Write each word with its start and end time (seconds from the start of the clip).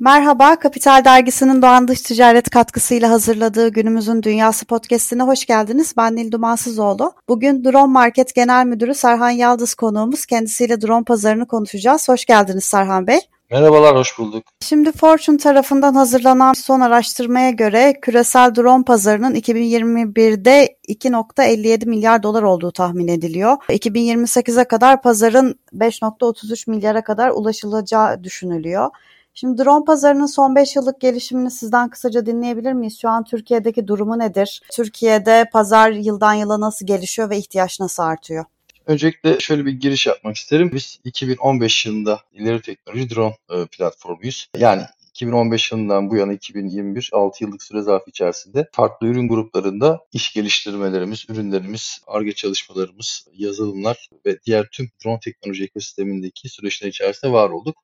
Merhaba, 0.00 0.56
Kapital 0.56 1.04
Dergisi'nin 1.04 1.62
Doğan 1.62 1.88
Dış 1.88 2.00
Ticaret 2.00 2.50
katkısıyla 2.50 3.10
hazırladığı 3.10 3.68
Günümüzün 3.68 4.22
Dünyası 4.22 4.66
podcastine 4.66 5.22
hoş 5.22 5.46
geldiniz. 5.46 5.94
Ben 5.96 6.16
Nil 6.16 6.32
Dumansızoğlu. 6.32 7.12
Bugün 7.28 7.64
Drone 7.64 7.92
Market 7.92 8.34
Genel 8.34 8.66
Müdürü 8.66 8.94
Serhan 8.94 9.30
Yaldız 9.30 9.74
konuğumuz. 9.74 10.26
Kendisiyle 10.26 10.80
drone 10.80 11.04
pazarını 11.04 11.46
konuşacağız. 11.46 12.08
Hoş 12.08 12.24
geldiniz 12.24 12.64
Serhan 12.64 13.06
Bey. 13.06 13.18
Merhabalar, 13.50 13.96
hoş 13.96 14.18
bulduk. 14.18 14.44
Şimdi 14.60 14.92
Fortune 14.92 15.38
tarafından 15.38 15.94
hazırlanan 15.94 16.52
son 16.52 16.80
araştırmaya 16.80 17.50
göre 17.50 17.94
küresel 18.02 18.54
drone 18.54 18.84
pazarının 18.84 19.34
2021'de 19.34 20.76
2.57 20.88 21.88
milyar 21.88 22.22
dolar 22.22 22.42
olduğu 22.42 22.72
tahmin 22.72 23.08
ediliyor. 23.08 23.56
2028'e 23.68 24.64
kadar 24.64 25.02
pazarın 25.02 25.54
5.33 25.74 26.70
milyara 26.70 27.04
kadar 27.04 27.30
ulaşılacağı 27.30 28.24
düşünülüyor. 28.24 28.90
Şimdi 29.34 29.64
drone 29.64 29.84
pazarının 29.84 30.26
son 30.26 30.56
5 30.56 30.76
yıllık 30.76 31.00
gelişimini 31.00 31.50
sizden 31.50 31.90
kısaca 31.90 32.26
dinleyebilir 32.26 32.72
miyiz? 32.72 33.00
Şu 33.00 33.08
an 33.08 33.24
Türkiye'deki 33.24 33.88
durumu 33.88 34.18
nedir? 34.18 34.62
Türkiye'de 34.72 35.44
pazar 35.52 35.90
yıldan 35.90 36.34
yıla 36.34 36.60
nasıl 36.60 36.86
gelişiyor 36.86 37.30
ve 37.30 37.38
ihtiyaç 37.38 37.80
nasıl 37.80 38.02
artıyor? 38.02 38.44
Öncelikle 38.86 39.40
şöyle 39.40 39.66
bir 39.66 39.72
giriş 39.72 40.06
yapmak 40.06 40.36
isterim. 40.36 40.70
Biz 40.74 41.00
2015 41.04 41.86
yılında 41.86 42.20
ileri 42.32 42.62
teknoloji 42.62 43.10
drone 43.10 43.36
e, 43.50 43.66
platformuyuz. 43.66 44.48
Yani 44.56 44.82
2015 45.10 45.72
yılından 45.72 46.10
bu 46.10 46.16
yana 46.16 46.32
2021 46.32 47.10
6 47.12 47.44
yıllık 47.44 47.62
süre 47.62 47.82
zarfı 47.82 48.10
içerisinde 48.10 48.68
farklı 48.72 49.06
ürün 49.06 49.28
gruplarında 49.28 50.00
iş 50.12 50.32
geliştirmelerimiz, 50.32 51.26
ürünlerimiz, 51.28 52.00
ARGE 52.06 52.32
çalışmalarımız, 52.32 53.26
yazılımlar 53.32 54.08
ve 54.26 54.38
diğer 54.46 54.68
tüm 54.72 54.90
drone 55.04 55.20
teknoloji 55.20 55.64
ekosistemindeki 55.64 56.48
süreçler 56.48 56.88
içerisinde 56.88 57.32
var 57.32 57.50
olduk. 57.50 57.76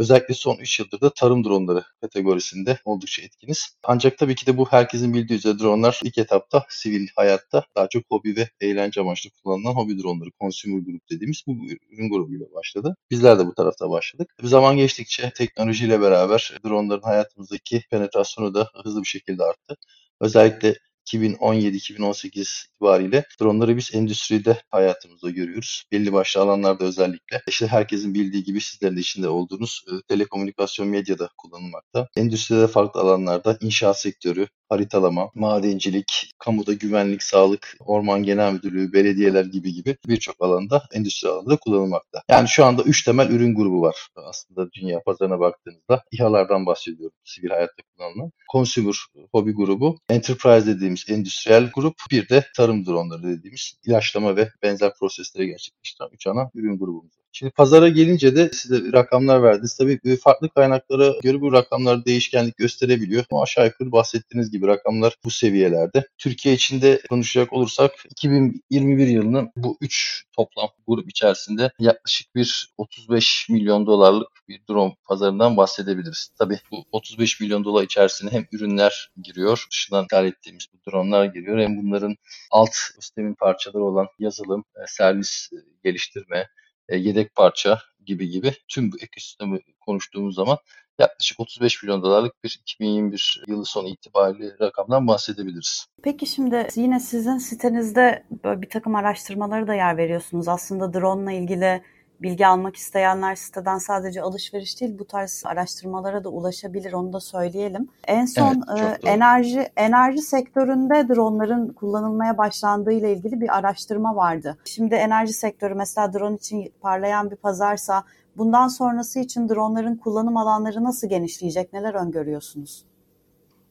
Özellikle 0.00 0.34
son 0.34 0.56
3 0.56 0.80
yıldır 0.80 1.00
da 1.00 1.10
tarım 1.10 1.44
dronları 1.44 1.84
kategorisinde 2.00 2.78
oldukça 2.84 3.22
etkiniz. 3.22 3.76
Ancak 3.84 4.18
tabii 4.18 4.34
ki 4.34 4.46
de 4.46 4.56
bu 4.56 4.66
herkesin 4.66 5.14
bildiği 5.14 5.34
üzere 5.34 5.58
dronlar 5.58 6.00
ilk 6.04 6.18
etapta 6.18 6.66
sivil 6.68 7.08
hayatta 7.16 7.64
daha 7.76 7.88
çok 7.88 8.04
hobi 8.10 8.36
ve 8.36 8.50
eğlence 8.60 9.00
amaçlı 9.00 9.30
kullanılan 9.30 9.72
hobi 9.72 10.02
dronları, 10.02 10.30
consumer 10.40 10.78
group 10.78 11.10
dediğimiz 11.10 11.42
bu 11.46 11.56
ürün 11.92 12.10
grubuyla 12.10 12.46
başladı. 12.54 12.96
Bizler 13.10 13.38
de 13.38 13.46
bu 13.46 13.54
tarafta 13.54 13.90
başladık. 13.90 14.34
Zaman 14.42 14.76
geçtikçe 14.76 15.30
teknolojiyle 15.36 16.00
beraber 16.00 16.52
dronların 16.64 17.02
hayatımızdaki 17.02 17.82
penetrasyonu 17.90 18.54
da 18.54 18.70
hızlı 18.84 19.02
bir 19.02 19.08
şekilde 19.08 19.44
arttı. 19.44 19.76
Özellikle 20.20 20.74
2017-2018 21.06 22.66
itibariyle 22.66 23.24
dronları 23.40 23.76
biz 23.76 23.90
endüstride 23.94 24.62
hayatımızda 24.70 25.30
görüyoruz. 25.30 25.84
Belli 25.92 26.12
başlı 26.12 26.40
alanlarda 26.40 26.84
özellikle. 26.84 27.42
İşte 27.48 27.66
herkesin 27.66 28.14
bildiği 28.14 28.44
gibi 28.44 28.60
sizlerin 28.60 28.96
de 28.96 29.00
içinde 29.00 29.28
olduğunuz 29.28 29.84
e, 29.88 29.92
telekomünikasyon 30.08 30.88
medyada 30.88 31.28
kullanılmakta. 31.38 32.08
Endüstride 32.16 32.66
farklı 32.66 33.00
alanlarda 33.00 33.58
inşaat 33.60 34.00
sektörü, 34.00 34.46
haritalama, 34.68 35.30
madencilik, 35.34 36.32
kamuda 36.38 36.72
güvenlik, 36.72 37.22
sağlık, 37.22 37.76
orman 37.80 38.22
genel 38.22 38.52
müdürlüğü, 38.52 38.92
belediyeler 38.92 39.44
gibi 39.44 39.74
gibi 39.74 39.96
birçok 40.08 40.34
alanda 40.40 40.82
endüstri 40.92 41.28
alanında 41.28 41.56
kullanılmakta. 41.56 42.22
Yani 42.30 42.48
şu 42.48 42.64
anda 42.64 42.82
üç 42.82 43.04
temel 43.04 43.30
ürün 43.30 43.54
grubu 43.54 43.82
var 43.82 44.08
aslında 44.16 44.72
dünya 44.72 45.02
pazarına 45.02 45.40
baktığınızda. 45.40 46.02
İHA'lardan 46.12 46.66
bahsediyorum 46.66 47.16
sivil 47.24 47.48
hayatta 47.48 47.82
kullanılan. 47.96 48.30
Consumer 48.52 48.94
hobi 49.32 49.52
grubu, 49.52 49.98
enterprise 50.08 50.70
dediğimiz 50.90 51.10
endüstriyel 51.10 51.70
grup, 51.74 51.94
bir 52.10 52.28
de 52.28 52.46
tarım 52.56 52.86
dronları 52.86 53.22
dediğimiz 53.22 53.74
ilaçlama 53.86 54.36
ve 54.36 54.50
benzer 54.62 54.92
prosesleri 55.00 55.46
gerçekleştiren 55.46 56.08
üç 56.12 56.26
ana 56.26 56.50
ürün 56.54 56.78
grubumuz 56.78 57.19
Şimdi 57.32 57.52
pazara 57.52 57.88
gelince 57.88 58.36
de 58.36 58.50
size 58.52 58.92
rakamlar 58.92 59.42
verdiniz. 59.42 59.76
Tabii 59.76 60.16
farklı 60.16 60.48
kaynaklara 60.48 61.14
göre 61.22 61.40
bu 61.40 61.52
rakamlar 61.52 62.04
değişkenlik 62.04 62.56
gösterebiliyor. 62.56 63.24
Ama 63.30 63.42
aşağı 63.42 63.66
yukarı 63.66 63.92
bahsettiğiniz 63.92 64.50
gibi 64.50 64.66
rakamlar 64.66 65.16
bu 65.24 65.30
seviyelerde. 65.30 66.08
Türkiye 66.18 66.54
içinde 66.54 67.02
konuşacak 67.08 67.52
olursak 67.52 67.92
2021 68.10 69.06
yılının 69.06 69.50
bu 69.56 69.76
3 69.80 70.24
toplam 70.36 70.68
grup 70.86 71.10
içerisinde 71.10 71.70
yaklaşık 71.78 72.34
bir 72.34 72.72
35 72.78 73.48
milyon 73.48 73.86
dolarlık 73.86 74.28
bir 74.48 74.60
drone 74.68 74.94
pazarından 75.04 75.56
bahsedebiliriz. 75.56 76.30
Tabii 76.38 76.58
bu 76.70 76.84
35 76.92 77.40
milyon 77.40 77.64
dolar 77.64 77.82
içerisine 77.82 78.30
hem 78.30 78.46
ürünler 78.52 79.10
giriyor, 79.22 79.66
dışından 79.70 80.04
ithal 80.04 80.26
ettiğimiz 80.26 80.66
bu 80.74 80.90
dronelar 80.90 81.24
giriyor 81.24 81.58
hem 81.58 81.76
bunların 81.76 82.16
alt 82.50 82.74
sistemin 82.74 83.34
parçaları 83.34 83.84
olan 83.84 84.06
yazılım, 84.18 84.64
e, 84.76 84.80
servis 84.86 85.48
e, 85.52 85.56
geliştirme, 85.84 86.46
e, 86.90 86.96
yedek 86.96 87.34
parça 87.34 87.78
gibi 88.06 88.28
gibi 88.28 88.52
tüm 88.68 88.92
bu 88.92 88.96
ekosistemi 88.96 89.60
konuştuğumuz 89.80 90.34
zaman 90.34 90.58
yaklaşık 90.98 91.40
35 91.40 91.82
milyon 91.82 92.02
dolarlık 92.02 92.44
bir 92.44 92.58
2021 92.62 93.42
yılı 93.46 93.66
sonu 93.66 93.88
itibariyle 93.88 94.56
rakamdan 94.60 95.08
bahsedebiliriz. 95.08 95.86
Peki 96.02 96.26
şimdi 96.26 96.68
yine 96.74 97.00
sizin 97.00 97.38
sitenizde 97.38 98.24
böyle 98.44 98.62
bir 98.62 98.68
takım 98.68 98.94
araştırmaları 98.94 99.66
da 99.66 99.74
yer 99.74 99.96
veriyorsunuz. 99.96 100.48
Aslında 100.48 100.94
drone 100.94 101.32
ile 101.32 101.42
ilgili 101.42 101.82
bilgi 102.22 102.46
almak 102.46 102.76
isteyenler 102.76 103.34
siteden 103.34 103.78
sadece 103.78 104.22
alışveriş 104.22 104.80
değil 104.80 104.98
bu 104.98 105.04
tarz 105.04 105.42
araştırmalara 105.46 106.24
da 106.24 106.28
ulaşabilir 106.28 106.92
onu 106.92 107.12
da 107.12 107.20
söyleyelim. 107.20 107.88
En 108.06 108.26
son 108.26 108.62
evet, 108.78 109.04
e, 109.04 109.10
enerji 109.10 109.60
enerji 109.76 110.22
sektöründe 110.22 111.08
dronların 111.08 111.68
kullanılmaya 111.68 112.38
başlandığı 112.38 112.92
ile 112.92 113.12
ilgili 113.12 113.40
bir 113.40 113.58
araştırma 113.58 114.16
vardı. 114.16 114.58
Şimdi 114.64 114.94
enerji 114.94 115.32
sektörü 115.32 115.74
mesela 115.74 116.12
drone 116.12 116.36
için 116.36 116.72
parlayan 116.80 117.30
bir 117.30 117.36
pazarsa 117.36 118.04
bundan 118.36 118.68
sonrası 118.68 119.20
için 119.20 119.48
dronların 119.48 119.96
kullanım 119.96 120.36
alanları 120.36 120.84
nasıl 120.84 121.08
genişleyecek? 121.08 121.72
Neler 121.72 121.94
öngörüyorsunuz? 121.94 122.89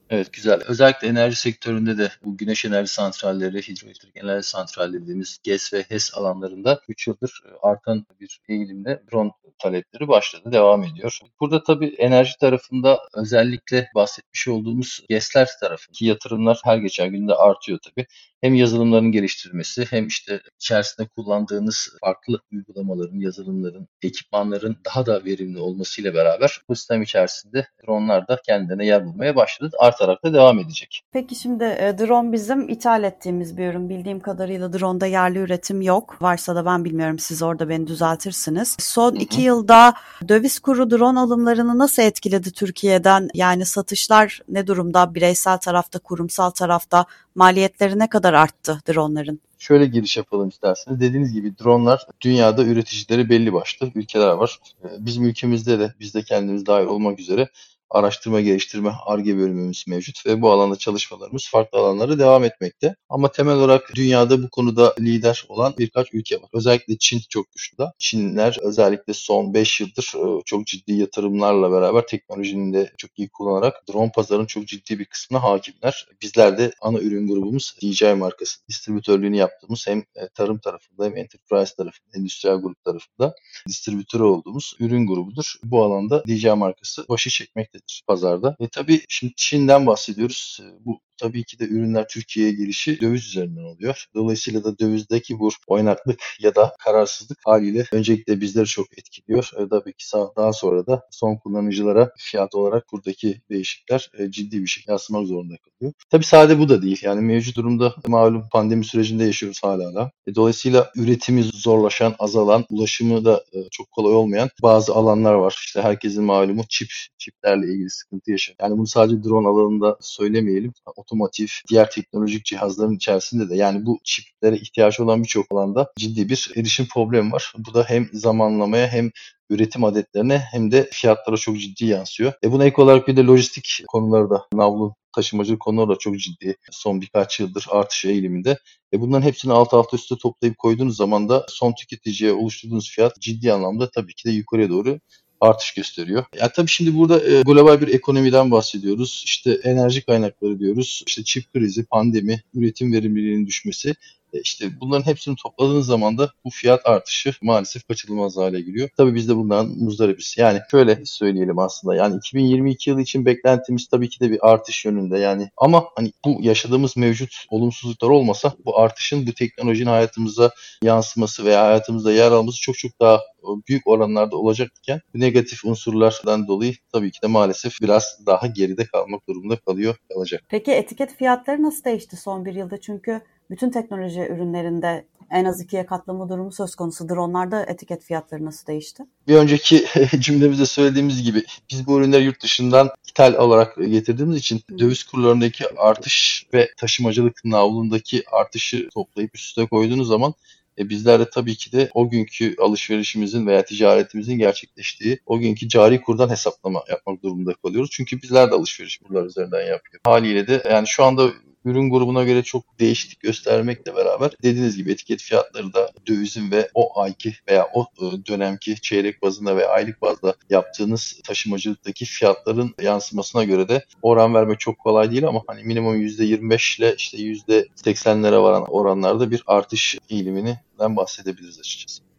Evet 0.10 0.34
güzel. 0.34 0.62
Özellikle 0.68 1.08
enerji 1.08 1.36
sektöründe 1.36 1.98
de 1.98 2.12
bu 2.24 2.38
güneş 2.38 2.66
enerji 2.66 2.94
santralleri, 2.94 3.62
hidroelektrik 3.62 4.18
enerji 4.18 4.48
santralleri 4.48 5.02
dediğimiz 5.02 5.40
GES 5.44 5.74
ve 5.74 5.84
HES 5.90 6.18
alanlarında 6.18 6.82
3 6.88 7.08
yıldır 7.08 7.44
e, 7.46 7.50
artan 7.62 8.06
bir 8.20 8.42
eğilimle 8.50 9.04
drone 9.12 9.32
talepleri 9.60 10.08
başladı, 10.08 10.52
devam 10.52 10.84
ediyor. 10.84 11.20
Burada 11.40 11.64
tabii 11.64 11.96
enerji 11.98 12.38
tarafında 12.40 13.00
özellikle 13.14 13.90
bahsetmiş 13.96 14.48
olduğumuz 14.48 15.06
GES'ler 15.10 15.48
tarafındaki 15.60 16.06
yatırımlar 16.06 16.62
her 16.64 16.78
geçen 16.78 17.12
günde 17.12 17.34
artıyor 17.34 17.80
tabii. 17.84 18.06
Hem 18.42 18.56
yazılımların 18.56 19.12
geliştirilmesi 19.12 19.86
hem 19.90 20.08
işte 20.08 20.42
içerisinde 20.60 21.08
kullandığınız 21.08 21.90
farklı 22.02 22.40
uygulamaların, 22.52 23.20
yazılımların, 23.20 23.88
ekipmanların 24.02 24.78
daha 24.86 25.06
da 25.06 25.26
verimli 25.26 25.60
olmasıyla 25.60 26.14
beraber 26.14 26.62
bu 26.70 26.76
sistem 26.76 27.02
içerisinde 27.02 27.68
dronlar 27.88 28.28
da 28.28 28.42
kendilerine 28.46 28.86
yer 28.86 29.06
bulmaya 29.06 29.36
başladı. 29.36 29.76
Artarak 29.80 29.99
da 30.08 30.34
devam 30.34 30.60
edecek. 30.60 31.04
Peki 31.12 31.36
şimdi 31.36 31.64
e, 31.64 31.96
drone 32.00 32.32
bizim 32.32 32.70
ithal 32.70 33.04
ettiğimiz 33.04 33.58
bir 33.58 33.68
ürün. 33.68 33.90
Bildiğim 33.90 34.20
kadarıyla 34.20 34.74
drone'da 34.74 35.06
yerli 35.06 35.40
üretim 35.40 35.82
yok. 35.82 36.18
Varsa 36.22 36.56
da 36.56 36.66
ben 36.66 36.86
bilmiyorum 36.86 37.20
siz 37.20 37.42
orada 37.42 37.70
beni 37.70 37.88
düzeltirsiniz. 37.88 38.76
Son 38.80 39.12
Hı-hı. 39.12 39.22
iki 39.22 39.42
yılda 39.42 39.94
döviz 40.28 40.60
kuru 40.60 40.92
drone 40.92 41.20
alımlarını 41.20 41.78
nasıl 41.78 42.04
etkiledi 42.04 42.52
Türkiye'den? 42.52 43.30
Yani 43.34 43.66
satışlar 43.66 44.40
ne 44.50 44.68
durumda? 44.68 45.16
Bireysel 45.16 45.58
tarafta, 45.58 46.00
kurumsal 46.00 46.50
tarafta 46.50 47.06
maliyetleri 47.36 48.00
ne 48.00 48.10
kadar 48.10 48.34
arttı 48.34 48.82
dronların? 48.88 49.40
Şöyle 49.60 49.86
giriş 49.86 50.18
yapalım 50.18 50.50
isterseniz. 50.50 51.00
Dediğiniz 51.00 51.34
gibi 51.34 51.58
dronlar 51.58 52.06
dünyada 52.22 52.64
üreticileri 52.64 53.30
belli 53.30 53.54
başlı 53.54 53.92
ülkeler 53.96 54.32
var. 54.32 54.60
Ee, 54.84 54.88
bizim 55.00 55.26
ülkemizde 55.26 55.80
de 55.80 55.94
biz 56.00 56.14
de 56.14 56.24
kendimiz 56.24 56.66
dahil 56.66 56.86
olmak 56.86 57.20
üzere 57.20 57.50
araştırma 57.90 58.42
geliştirme 58.42 58.92
ARGE 59.06 59.38
bölümümüz 59.38 59.86
mevcut 59.88 60.26
ve 60.26 60.42
bu 60.42 60.52
alanda 60.52 60.76
çalışmalarımız 60.76 61.50
farklı 61.50 61.80
alanlara 61.80 62.20
devam 62.20 62.44
etmekte. 62.44 62.96
Ama 63.10 63.32
temel 63.32 63.56
olarak 63.56 63.92
dünyada 63.96 64.44
bu 64.44 64.50
konuda 64.50 64.96
lider 65.00 65.46
olan 65.50 65.74
birkaç 65.78 66.14
ülke 66.14 66.36
var. 66.36 66.50
Özellikle 66.54 66.98
Çin 66.98 67.22
çok 67.30 67.52
güçlü 67.52 67.78
da. 67.78 67.94
Çinler 67.98 68.58
özellikle 68.62 69.14
son 69.14 69.54
5 69.54 69.82
yıldır 69.82 70.14
e, 70.16 70.42
çok 70.46 70.68
ciddi 70.68 70.94
yatırımlarla 70.94 71.72
beraber 71.72 72.08
teknolojinin 72.08 72.74
de 72.74 72.94
çok 72.98 73.20
iyi 73.20 73.30
kullanarak 73.30 73.84
drone 73.90 74.12
pazarının 74.16 74.46
çok 74.46 74.68
ciddi 74.68 75.00
bir 75.00 75.06
kısmına 75.06 75.44
hakimler. 75.44 76.08
Bizler 76.22 76.58
de 76.58 76.72
ana 76.82 77.00
ürün 77.00 77.28
grubumuz 77.28 77.76
DJI 77.82 78.14
markası. 78.14 78.68
Distribütörlüğünü 78.70 79.38
yaptığımız 79.38 79.88
hem 79.88 80.00
e, 80.00 80.28
tarım 80.36 80.60
tarafında 80.60 81.06
hem 81.06 81.18
enterprise 81.18 81.76
tarafında, 81.76 82.18
endüstriyel 82.18 82.58
grup 82.58 82.84
tarafında 82.84 83.36
distribütörü 83.68 84.24
olduğumuz 84.24 84.74
ürün 84.80 85.08
grubudur. 85.08 85.54
Bu 85.64 85.84
alanda 85.84 86.24
DJI 86.28 86.50
markası 86.54 87.06
başı 87.10 87.30
çekmektedir 87.30 87.79
pazarda. 88.08 88.56
E 88.60 88.68
tabii 88.68 89.02
şimdi 89.10 89.34
Çin'den 89.36 89.88
bahsediyoruz. 89.88 90.60
E, 90.64 90.86
bu 90.86 91.02
tabii 91.20 91.44
ki 91.44 91.60
de 91.60 91.66
ürünler 91.66 92.08
Türkiye'ye 92.08 92.52
gelişi 92.52 93.02
döviz 93.02 93.26
üzerinden 93.26 93.64
oluyor. 93.64 94.06
Dolayısıyla 94.16 94.64
da 94.64 94.80
dövizdeki 94.80 95.40
bu 95.40 95.50
oynaklık 95.68 96.20
ya 96.40 96.56
da 96.56 96.76
kararsızlık 96.80 97.38
haliyle 97.46 97.86
öncelikle 97.92 98.42
bizleri 98.42 98.66
çok 98.66 98.98
etkiliyor. 98.98 99.52
E, 99.58 99.70
tabii 99.70 99.94
ki 99.94 100.06
daha 100.38 100.54
sonra 100.54 100.88
da 100.88 101.04
son 101.12 101.36
kullanıcılara 101.36 102.12
fiyat 102.18 102.56
olarak 102.56 102.84
buradaki 102.92 103.42
değişiklikler 103.50 104.10
e, 104.18 104.32
ciddi 104.32 104.62
bir 104.62 104.68
şekilde 104.68 104.92
yansımak 104.92 105.28
zorunda 105.28 105.56
kalıyor. 105.58 105.94
Tabii 106.10 106.26
sade 106.26 106.60
bu 106.60 106.70
da 106.70 106.82
değil. 106.82 107.00
Yani 107.04 107.22
mevcut 107.22 107.58
durumda 107.58 107.96
malum 108.08 108.44
pandemi 108.52 108.86
sürecinde 108.86 109.24
yaşıyoruz 109.24 109.60
hala 109.64 109.96
da. 109.96 110.12
E, 110.28 110.36
dolayısıyla 110.36 110.92
üretimi 110.96 111.44
zorlaşan, 111.44 112.16
azalan, 112.20 112.66
ulaşımı 112.70 113.26
da 113.26 113.44
e, 113.54 113.70
çok 113.72 113.92
kolay 113.92 114.14
olmayan 114.14 114.50
bazı 114.64 114.94
alanlar 114.96 115.34
var. 115.34 115.56
İşte 115.66 115.82
herkesin 115.82 116.24
malumu 116.24 116.64
çip, 116.70 116.90
çiplerle 117.18 117.74
ilgili 117.74 117.90
sıkıntı 117.90 118.32
yaşıyor. 118.32 118.56
Yani 118.62 118.78
bunu 118.78 118.88
sadece 118.88 119.24
drone 119.24 119.48
alanında 119.48 119.98
söylemeyelim. 120.02 120.74
Otomotiv, 121.10 121.48
diğer 121.70 121.92
teknolojik 121.92 122.46
cihazların 122.46 122.96
içerisinde 122.96 123.50
de 123.50 123.56
yani 123.56 123.86
bu 123.86 124.00
çiplere 124.04 124.56
ihtiyaç 124.56 125.00
olan 125.00 125.24
birçok 125.24 125.46
alanda 125.52 125.92
ciddi 125.98 126.30
bir 126.30 126.52
erişim 126.56 126.88
problemi 126.94 127.32
var. 127.32 127.54
Bu 127.58 127.74
da 127.74 127.84
hem 127.88 128.10
zamanlamaya 128.14 128.88
hem 128.88 129.12
üretim 129.50 129.84
adetlerine 129.84 130.38
hem 130.52 130.72
de 130.72 130.90
fiyatlara 130.92 131.38
çok 131.38 131.60
ciddi 131.60 131.86
yansıyor. 131.86 132.34
E 132.44 132.52
buna 132.52 132.66
ek 132.66 132.82
olarak 132.82 133.08
bir 133.08 133.18
de 133.18 133.24
lojistik 133.24 133.84
konuları 133.88 134.30
da 134.30 134.46
navlu 134.54 134.96
taşımacılık 135.16 135.60
konuları 135.60 135.90
da 135.90 135.96
çok 136.00 136.20
ciddi 136.20 136.56
son 136.72 137.02
birkaç 137.02 137.40
yıldır 137.40 137.66
artış 137.70 138.06
eğiliminde. 138.06 138.58
E 138.94 139.02
bunların 139.02 139.26
hepsini 139.26 139.54
alt 139.54 139.74
alta 139.74 139.98
üstte 139.98 140.16
toplayıp 140.22 140.58
koyduğunuz 140.58 140.98
zaman 140.98 141.30
da 141.30 141.46
son 141.50 141.74
tüketiciye 141.74 142.34
oluşturduğunuz 142.34 142.92
fiyat 142.92 143.22
ciddi 143.22 143.54
anlamda 143.54 143.90
tabii 143.92 144.14
ki 144.14 144.30
de 144.30 144.32
yukarıya 144.32 144.70
doğru 144.70 145.00
artış 145.40 145.74
gösteriyor. 145.74 146.26
Ya 146.40 146.52
tabii 146.52 146.70
şimdi 146.70 146.96
burada 146.96 147.24
e, 147.24 147.42
global 147.42 147.82
bir 147.82 147.88
ekonomiden 147.88 148.52
bahsediyoruz. 148.52 149.24
İşte 149.26 149.60
enerji 149.64 150.06
kaynakları 150.06 150.60
diyoruz. 150.60 151.04
İşte 151.08 151.24
çip 151.24 151.54
krizi, 151.54 151.86
pandemi, 151.86 152.42
üretim 152.54 152.94
verimliliğinin 152.94 153.48
düşmesi. 153.48 153.96
E 154.34 154.42
işte 154.42 154.70
bunların 154.82 155.06
hepsini 155.06 155.36
topladığınız 155.36 155.86
zaman 155.86 156.18
da 156.18 156.32
bu 156.46 156.50
fiyat 156.50 156.86
artışı 156.86 157.34
maalesef 157.42 157.88
kaçınılmaz 157.88 158.38
hale 158.38 158.62
geliyor. 158.62 158.90
Tabii 158.98 159.16
biz 159.16 159.30
de 159.30 159.36
bundan 159.36 159.68
muzdaribiz. 159.68 160.36
Yani 160.38 160.60
şöyle 160.72 161.06
söyleyelim 161.06 161.60
aslında. 161.60 161.96
Yani 161.96 162.18
2022 162.18 162.90
yılı 162.90 163.02
için 163.02 163.26
beklentimiz 163.26 163.88
tabii 163.88 164.10
ki 164.10 164.20
de 164.20 164.32
bir 164.32 164.50
artış 164.50 164.86
yönünde. 164.86 165.20
Yani 165.20 165.50
ama 165.58 165.86
hani 165.96 166.12
bu 166.26 166.38
yaşadığımız 166.42 166.98
mevcut 166.98 167.46
olumsuzluklar 167.50 168.10
olmasa 168.10 168.54
bu 168.66 168.80
artışın 168.80 169.28
bu 169.28 169.34
teknolojinin 169.34 169.90
hayatımıza 169.90 170.52
yansıması 170.84 171.46
veya 171.46 171.66
hayatımızda 171.66 172.12
yer 172.12 172.32
alması 172.32 172.62
çok 172.62 172.78
çok 172.78 173.00
daha 173.02 173.20
büyük 173.68 173.88
oranlarda 173.88 174.38
olacakken 174.38 175.02
bu 175.16 175.20
negatif 175.20 175.66
unsurlardan 175.66 176.48
dolayı 176.48 176.74
tabii 176.92 177.12
ki 177.12 177.22
de 177.22 177.28
maalesef 177.28 177.74
biraz 177.82 178.20
daha 178.26 178.48
geride 178.48 178.86
kalmak 178.86 179.28
durumunda 179.28 179.56
kalıyor 179.56 179.96
kalacak. 180.14 180.44
Peki 180.50 180.72
etiket 180.72 181.16
fiyatları 181.16 181.64
nasıl 181.64 181.84
değişti 181.84 182.18
son 182.18 182.46
bir 182.46 182.56
yılda? 182.56 182.82
Çünkü 182.82 183.22
bütün 183.50 183.70
teknoloji 183.70 184.22
ürünlerinde 184.22 185.06
en 185.32 185.46
az 185.46 185.62
ikiye 185.62 185.86
katlama 185.86 186.30
durumu 186.30 186.52
söz 186.52 186.76
konusu. 186.76 187.10
Dronlarda 187.10 187.66
etiket 187.66 188.04
fiyatları 188.04 188.46
nasıl 188.46 188.68
değişti? 188.68 189.04
Bir 189.28 189.36
önceki 189.36 189.86
cümlemizde 190.20 190.66
söylediğimiz 190.66 191.24
gibi 191.24 191.44
biz 191.72 191.88
bu 191.88 192.00
ürünleri 192.00 192.24
yurt 192.24 192.44
dışından 192.44 192.90
ithal 193.10 193.34
olarak 193.34 193.76
getirdiğimiz 193.76 194.38
için 194.38 194.62
döviz 194.80 195.04
kurlarındaki 195.04 195.66
artış 195.78 196.46
ve 196.54 196.70
taşımacılık 196.78 197.46
navlundaki 197.46 198.24
artışı 198.32 198.90
toplayıp 198.94 199.36
üstüne 199.36 199.68
koyduğunuz 199.68 200.08
zaman 200.08 200.34
e 200.78 200.90
bizler 200.90 201.20
de 201.20 201.30
tabii 201.30 201.56
ki 201.56 201.72
de 201.72 201.90
o 201.94 202.10
günkü 202.10 202.56
alışverişimizin 202.60 203.48
veya 203.48 203.66
ticaretimizin 203.66 204.38
gerçekleştiği 204.38 205.20
o 205.26 205.40
günkü 205.40 205.70
cari 205.70 206.02
kurdan 206.02 206.30
hesaplama 206.30 206.84
yapmak 206.90 207.24
durumunda 207.24 207.54
kalıyoruz. 207.54 207.90
Çünkü 207.94 208.22
bizler 208.22 208.52
de 208.52 208.56
alışveriş 208.56 208.98
kurlar 208.98 209.26
üzerinden 209.26 209.60
yapıyoruz. 209.60 210.02
Haliyle 210.06 210.48
de 210.48 210.64
yani 210.72 210.88
şu 210.88 211.04
anda 211.04 211.32
ürün 211.70 211.90
grubuna 211.90 212.24
göre 212.24 212.44
çok 212.44 212.80
değişiklik 212.80 213.20
göstermekle 213.20 213.96
beraber 213.96 214.32
dediğiniz 214.44 214.78
gibi 214.78 214.92
etiket 214.92 215.22
fiyatları 215.22 215.74
da 215.74 215.92
dövizin 216.08 216.52
ve 216.52 216.70
o 216.74 217.02
ayki 217.02 217.34
veya 217.50 217.68
o 217.74 217.86
e, 217.98 218.26
dönemki 218.28 218.82
çeyrek 218.82 219.22
bazında 219.22 219.58
veya 219.58 219.70
aylık 219.70 220.02
bazda 220.02 220.34
yaptığınız 220.50 221.22
taşımacılıktaki 221.24 222.06
fiyatların 222.06 222.76
yansımasına 222.82 223.44
göre 223.44 223.70
de 223.70 223.86
oran 224.02 224.34
vermek 224.34 224.60
çok 224.60 224.80
kolay 224.80 225.12
değil 225.12 225.28
ama 225.28 225.44
hani 225.48 225.64
minimum 225.64 226.02
%25 226.02 226.80
ile 226.80 226.96
işte 226.96 227.18
%80'lere 227.18 228.42
varan 228.42 228.66
oranlarda 228.70 229.32
bir 229.32 229.44
artış 229.48 229.98
eğiliminden 230.10 230.96
bahsedebiliriz 230.96 231.60
açıkçası. 231.60 232.10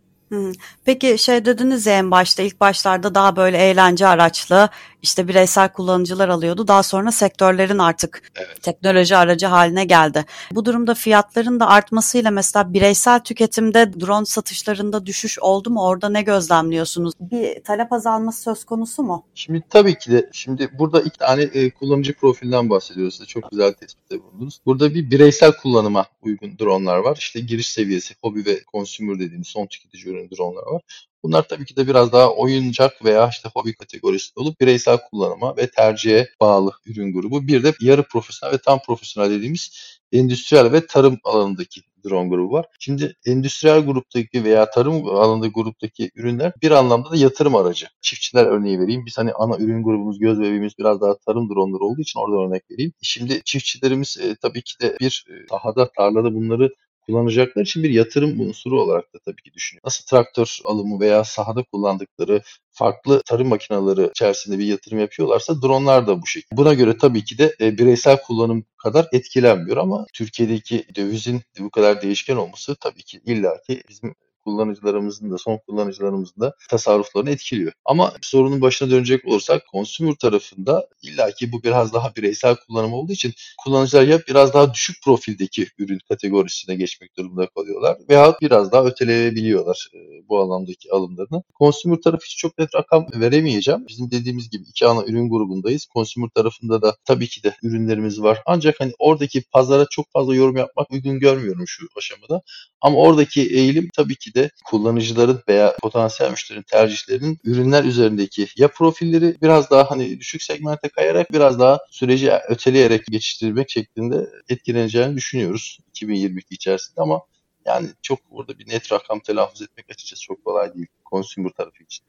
Peki 0.85 1.19
şey 1.19 1.45
dediniz 1.45 1.87
ya 1.87 1.99
en 1.99 2.11
başta 2.11 2.43
ilk 2.43 2.61
başlarda 2.61 3.15
daha 3.15 3.37
böyle 3.37 3.59
eğlence 3.59 4.07
araçlı 4.07 4.69
işte 5.03 5.29
bireysel 5.29 5.69
kullanıcılar 5.69 6.29
alıyordu. 6.29 6.69
Daha 6.69 6.83
sonra 6.83 7.13
sektörlerin 7.13 7.79
artık 7.79 8.23
evet. 8.37 8.63
teknoloji 8.63 9.17
aracı 9.17 9.47
haline 9.47 9.85
geldi. 9.85 10.25
Bu 10.53 10.65
durumda 10.65 10.95
fiyatların 10.95 11.61
da 11.61 11.69
artmasıyla 11.69 12.31
mesela 12.31 12.73
bireysel 12.73 13.21
tüketimde 13.21 14.01
drone 14.01 14.27
satışlarında 14.27 15.07
düşüş 15.07 15.39
oldu 15.39 15.71
mu? 15.71 15.83
Orada 15.83 16.09
ne 16.09 16.23
gözlemliyorsunuz? 16.23 17.15
Bir 17.21 17.63
talep 17.65 17.93
azalması 17.93 18.43
söz 18.43 18.65
konusu 18.65 19.03
mu? 19.03 19.25
Şimdi 19.35 19.63
tabii 19.71 19.99
ki 19.99 20.13
de 20.13 20.31
şimdi 20.33 20.71
burada 20.79 21.01
iki 21.01 21.19
tane 21.19 21.43
e, 21.43 21.71
kullanıcı 21.71 22.15
profilden 22.15 22.71
bahsediyoruz. 22.71 23.15
Size 23.15 23.27
çok 23.27 23.51
güzel 23.51 23.73
tespitte 23.73 24.23
bulundunuz. 24.23 24.61
Burada 24.67 24.95
bir 24.95 25.11
bireysel 25.11 25.53
kullanıma 25.57 26.07
uygun 26.23 26.59
dronelar 26.59 26.99
var. 26.99 27.17
İşte 27.17 27.41
giriş 27.41 27.73
seviyesi, 27.73 28.15
hobi 28.23 28.47
ve 28.47 28.61
consumer 28.73 29.19
dediğimiz 29.19 29.49
son 29.49 29.67
tüketici 29.67 30.15
ürün 30.15 30.31
dronlar 30.31 30.63
var. 30.63 31.10
Bunlar 31.23 31.49
tabii 31.49 31.65
ki 31.65 31.77
de 31.77 31.89
biraz 31.89 32.13
daha 32.13 32.33
oyuncak 32.33 33.05
veya 33.05 33.29
işte 33.29 33.49
hobi 33.55 33.75
kategorisinde 33.75 34.41
olup 34.41 34.61
bireysel 34.61 34.99
kullanıma 35.11 35.57
ve 35.57 35.71
tercihe 35.71 36.29
bağlı 36.41 36.73
ürün 36.87 37.13
grubu. 37.13 37.47
Bir 37.49 37.63
de 37.65 37.75
yarı 37.81 38.03
profesyonel 38.03 38.55
ve 38.55 38.59
tam 38.59 38.79
profesyonel 38.87 39.31
dediğimiz 39.31 39.71
endüstriyel 40.13 40.73
ve 40.73 40.87
tarım 40.87 41.19
alanındaki 41.25 41.81
drone 42.05 42.29
grubu 42.29 42.53
var. 42.53 42.67
Şimdi 42.79 43.17
endüstriyel 43.27 43.81
gruptaki 43.81 44.45
veya 44.45 44.71
tarım 44.71 45.07
alanındaki 45.07 45.53
gruptaki 45.53 46.11
ürünler 46.15 46.53
bir 46.63 46.71
anlamda 46.71 47.11
da 47.11 47.17
yatırım 47.17 47.57
aracı. 47.57 47.87
Çiftçiler 48.01 48.47
örneği 48.47 48.81
vereyim. 48.81 49.07
Biz 49.07 49.19
hani 49.19 49.33
ana 49.33 49.57
ürün 49.59 49.83
grubumuz, 49.83 50.19
göz 50.19 50.41
bebeğimiz 50.41 50.73
biraz 50.79 51.01
daha 51.01 51.19
tarım 51.19 51.49
dronları 51.49 51.85
olduğu 51.85 52.01
için 52.01 52.21
orada 52.21 52.49
örnek 52.49 52.71
vereyim. 52.71 52.93
Şimdi 53.03 53.43
çiftçilerimiz 53.45 54.19
e, 54.21 54.37
tabii 54.43 54.63
ki 54.63 54.81
de 54.81 54.97
bir 55.01 55.25
e, 55.29 55.47
sahada, 55.51 55.93
tarlada 55.93 56.35
bunları 56.35 56.75
kullanacaklar 57.07 57.63
için 57.63 57.83
bir 57.83 57.91
yatırım 57.91 58.41
unsuru 58.41 58.83
olarak 58.83 59.15
da 59.15 59.19
tabii 59.25 59.43
ki 59.43 59.53
düşünüyor. 59.55 59.83
Nasıl 59.85 60.05
traktör 60.05 60.59
alımı 60.65 61.01
veya 61.01 61.25
sahada 61.25 61.63
kullandıkları 61.73 62.43
farklı 62.71 63.23
tarım 63.27 63.49
makineleri 63.49 64.11
içerisinde 64.11 64.59
bir 64.59 64.65
yatırım 64.65 64.99
yapıyorlarsa 65.01 65.63
dronlar 65.63 66.07
da 66.07 66.23
bu 66.23 66.27
şekilde. 66.27 66.57
Buna 66.57 66.75
göre 66.75 66.99
tabii 66.99 67.25
ki 67.25 67.39
de 67.39 67.57
e, 67.61 67.79
bireysel 67.79 68.23
kullanım 68.23 68.65
kadar 68.77 69.09
etkilenmiyor 69.13 69.77
ama 69.77 70.07
Türkiye'deki 70.13 70.85
dövizin 70.97 71.41
bu 71.59 71.71
kadar 71.71 72.03
değişken 72.03 72.37
olması 72.37 72.77
tabii 72.81 73.03
ki 73.03 73.21
illaki 73.25 73.83
bizim 73.89 74.15
kullanıcılarımızın 74.51 75.31
da 75.31 75.39
son 75.39 75.59
kullanıcılarımızın 75.67 76.41
da 76.41 76.55
tasarruflarını 76.71 77.31
etkiliyor. 77.31 77.73
Ama 77.85 78.13
sorunun 78.23 78.61
başına 78.61 78.91
dönecek 78.91 79.27
olursak 79.27 79.63
consumer 79.73 80.15
tarafında 80.15 80.87
illaki 81.03 81.53
bu 81.53 81.63
biraz 81.63 81.93
daha 81.93 82.17
bireysel 82.17 82.57
kullanım 82.57 82.93
olduğu 82.93 83.13
için 83.13 83.33
kullanıcılar 83.65 84.03
ya 84.03 84.21
biraz 84.29 84.55
daha 84.55 84.75
düşük 84.75 84.97
profildeki 85.05 85.67
ürün 85.79 85.99
kategorisine 86.09 86.75
geçmek 86.75 87.17
durumunda 87.17 87.47
kalıyorlar 87.47 87.97
veya 88.09 88.37
biraz 88.41 88.73
daha 88.73 88.85
öteleyebiliyorlar 88.85 89.89
e, 89.95 89.99
bu 90.29 90.41
alandaki 90.41 90.93
alımlarını. 90.93 91.43
Consumer 91.59 91.97
tarafı 91.97 92.25
için 92.27 92.37
çok 92.37 92.59
net 92.59 92.75
rakam 92.75 93.07
veremeyeceğim. 93.15 93.87
Bizim 93.89 94.11
dediğimiz 94.11 94.51
gibi 94.51 94.63
iki 94.69 94.87
ana 94.87 95.05
ürün 95.05 95.31
grubundayız. 95.31 95.87
Consumer 95.95 96.29
tarafında 96.35 96.83
da 96.83 96.97
tabii 97.05 97.29
ki 97.29 97.43
de 97.43 97.57
ürünlerimiz 97.63 98.23
var. 98.23 98.43
Ancak 98.47 98.81
hani 98.81 98.93
oradaki 98.99 99.43
pazara 99.43 99.87
çok 99.91 100.07
fazla 100.13 100.35
yorum 100.35 100.57
yapmak 100.57 100.91
uygun 100.91 101.19
görmüyorum 101.19 101.65
şu 101.67 101.87
aşamada. 101.99 102.43
Ama 102.81 102.99
oradaki 102.99 103.43
eğilim 103.43 103.89
tabii 103.97 104.17
ki 104.17 104.35
de 104.35 104.51
kullanıcıların 104.65 105.43
veya 105.49 105.77
potansiyel 105.83 106.31
müşterinin 106.31 106.65
tercihlerinin 106.71 107.39
ürünler 107.45 107.85
üzerindeki 107.85 108.47
ya 108.57 108.69
profilleri 108.69 109.37
biraz 109.43 109.71
daha 109.71 109.91
hani 109.91 110.21
düşük 110.21 110.43
segmente 110.43 110.89
kayarak 110.89 111.33
biraz 111.33 111.61
daha 111.61 111.79
süreci 111.91 112.33
öteleyerek 112.49 113.07
geçiştirmek 113.07 113.71
şeklinde 113.71 114.31
etkileneceğini 114.49 115.17
düşünüyoruz 115.17 115.79
2022 115.91 116.55
içerisinde 116.55 117.01
ama 117.01 117.21
yani 117.65 117.89
çok 118.03 118.19
burada 118.31 118.59
bir 118.59 118.69
net 118.69 118.93
rakam 118.93 119.21
telaffuz 119.21 119.63
etmek 119.63 119.91
açıkçası 119.91 120.23
çok 120.23 120.45
kolay 120.45 120.75
değil 120.75 120.87
consumer 121.11 121.51
tarafı 121.51 121.83
için. 121.83 122.05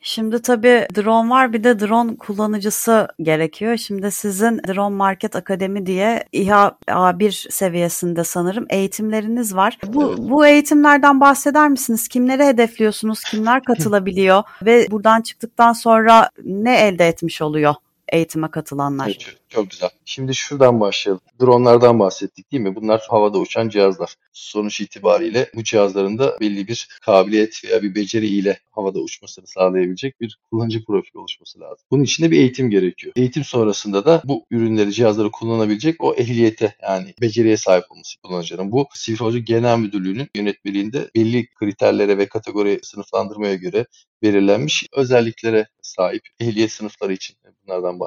Şimdi 0.00 0.42
tabii 0.42 0.86
drone 0.96 1.30
var 1.30 1.52
bir 1.52 1.64
de 1.64 1.80
drone 1.80 2.16
kullanıcısı 2.16 3.08
gerekiyor. 3.20 3.76
Şimdi 3.76 4.10
sizin 4.10 4.58
Drone 4.68 4.96
Market 4.96 5.36
Akademi 5.36 5.86
diye 5.86 6.24
İHA 6.32 6.78
A1 6.88 7.50
seviyesinde 7.50 8.24
sanırım 8.24 8.66
eğitimleriniz 8.70 9.56
var. 9.56 9.78
Bu, 9.86 10.08
evet. 10.08 10.18
bu 10.18 10.46
eğitimlerden 10.46 11.20
bahseder 11.20 11.68
misiniz? 11.68 12.08
Kimleri 12.08 12.44
hedefliyorsunuz? 12.44 13.24
Kimler 13.24 13.64
katılabiliyor? 13.64 14.42
Ve 14.62 14.86
buradan 14.90 15.22
çıktıktan 15.22 15.72
sonra 15.72 16.30
ne 16.44 16.80
elde 16.80 17.08
etmiş 17.08 17.42
oluyor? 17.42 17.74
eğitime 18.12 18.50
katılanlar? 18.50 19.06
Evet, 19.06 19.36
çok 19.52 19.70
güzel. 19.70 19.90
Şimdi 20.04 20.34
şuradan 20.34 20.80
başlayalım. 20.80 21.22
Dronlardan 21.40 21.98
bahsettik 21.98 22.52
değil 22.52 22.62
mi? 22.62 22.76
Bunlar 22.76 23.02
havada 23.08 23.38
uçan 23.38 23.68
cihazlar. 23.68 24.14
Sonuç 24.32 24.80
itibariyle 24.80 25.50
bu 25.54 25.64
cihazların 25.64 26.18
da 26.18 26.40
belli 26.40 26.68
bir 26.68 26.88
kabiliyet 27.02 27.64
veya 27.64 27.82
bir 27.82 27.94
beceri 27.94 28.26
ile 28.26 28.60
havada 28.70 28.98
uçmasını 28.98 29.46
sağlayabilecek 29.46 30.20
bir 30.20 30.38
kullanıcı 30.50 30.84
profili 30.84 31.18
oluşması 31.18 31.60
lazım. 31.60 31.86
Bunun 31.90 32.02
için 32.02 32.24
de 32.24 32.30
bir 32.30 32.38
eğitim 32.38 32.70
gerekiyor. 32.70 33.12
Eğitim 33.16 33.44
sonrasında 33.44 34.04
da 34.04 34.22
bu 34.24 34.46
ürünleri, 34.50 34.92
cihazları 34.92 35.30
kullanabilecek 35.30 36.04
o 36.04 36.14
ehliyete 36.14 36.74
yani 36.82 37.14
beceriye 37.20 37.56
sahip 37.56 37.84
olması 37.90 38.20
kullanıcının. 38.22 38.72
Bu 38.72 38.88
Sivil 38.94 39.18
Havacılık 39.18 39.46
Genel 39.46 39.78
Müdürlüğü'nün 39.78 40.28
yönetmeliğinde 40.36 41.10
belli 41.16 41.46
kriterlere 41.46 42.18
ve 42.18 42.28
kategori 42.28 42.80
sınıflandırmaya 42.82 43.54
göre 43.54 43.86
belirlenmiş 44.22 44.86
özelliklere 44.92 45.66
sahip 45.82 46.22
ehliyet 46.40 46.72
sınıfları 46.72 47.12
için 47.12 47.36
bunlardan 47.66 48.00